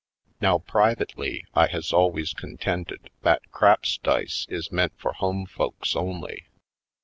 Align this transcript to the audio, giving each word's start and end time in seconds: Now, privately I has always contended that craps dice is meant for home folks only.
Now, 0.41 0.57
privately 0.57 1.45
I 1.53 1.67
has 1.67 1.93
always 1.93 2.33
contended 2.33 3.11
that 3.21 3.51
craps 3.51 3.99
dice 3.99 4.47
is 4.49 4.71
meant 4.71 4.93
for 4.99 5.13
home 5.13 5.45
folks 5.45 5.95
only. 5.95 6.47